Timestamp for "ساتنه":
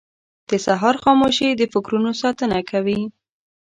2.21-2.59